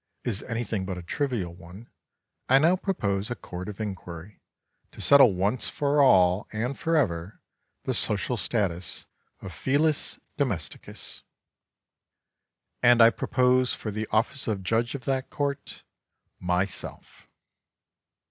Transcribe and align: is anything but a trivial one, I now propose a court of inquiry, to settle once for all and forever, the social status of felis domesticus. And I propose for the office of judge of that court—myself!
is 0.23 0.41
anything 0.41 0.83
but 0.83 0.97
a 0.97 1.03
trivial 1.03 1.53
one, 1.53 1.87
I 2.49 2.57
now 2.57 2.75
propose 2.75 3.29
a 3.29 3.35
court 3.35 3.69
of 3.69 3.79
inquiry, 3.79 4.41
to 4.93 4.99
settle 5.01 5.35
once 5.35 5.69
for 5.69 6.01
all 6.01 6.47
and 6.51 6.75
forever, 6.75 7.39
the 7.83 7.93
social 7.93 8.35
status 8.35 9.05
of 9.41 9.53
felis 9.53 10.19
domesticus. 10.39 11.21
And 12.81 12.99
I 12.99 13.11
propose 13.11 13.75
for 13.75 13.91
the 13.91 14.07
office 14.09 14.47
of 14.47 14.63
judge 14.63 14.95
of 14.95 15.05
that 15.05 15.29
court—myself! 15.29 17.27